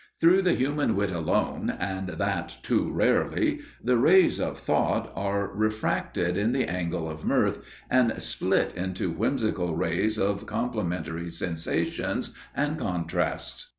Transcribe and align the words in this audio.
Through 0.19 0.41
the 0.41 0.55
human 0.55 0.95
wit 0.95 1.11
alone, 1.11 1.69
and 1.69 2.09
that 2.09 2.57
too 2.63 2.91
rarely, 2.91 3.59
the 3.83 3.97
rays 3.99 4.39
of 4.39 4.57
thought 4.57 5.13
are 5.15 5.45
refracted 5.53 6.37
in 6.37 6.53
the 6.53 6.67
angle 6.67 7.07
of 7.07 7.23
mirth, 7.23 7.61
and 7.87 8.19
split 8.19 8.73
into 8.75 9.11
whimsical 9.11 9.75
rays 9.75 10.17
of 10.17 10.47
complementary 10.47 11.29
sensations 11.29 12.33
and 12.55 12.79
contrasts. 12.79 13.67